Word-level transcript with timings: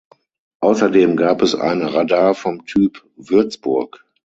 Außerdem 0.61 1.15
gab 1.15 1.43
es 1.43 1.53
ein 1.53 1.83
Radar 1.83 2.33
vom 2.33 2.65
Typ 2.65 3.05
Würzburg. 3.17 4.03